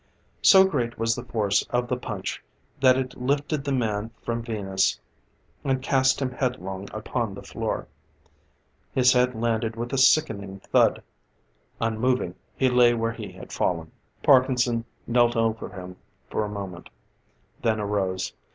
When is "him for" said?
15.69-16.43